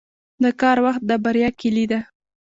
•د 0.43 0.45
کار 0.61 0.77
وخت 0.85 1.01
د 1.09 1.11
بریا 1.23 1.49
کلي 1.61 1.85
ده. 1.91 1.99